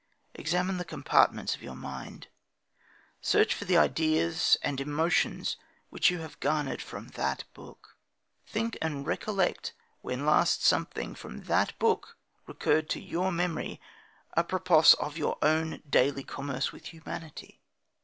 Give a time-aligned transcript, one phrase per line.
[0.33, 2.27] Examine the compartments of your mind.
[3.21, 5.57] Search for the ideas and emotions
[5.91, 7.97] which you have garnered from that book.
[8.47, 12.17] Think, and recollect when last something from that book
[12.47, 13.79] recurred to your memory
[14.35, 17.61] apropos of your own daily commerce with humanity.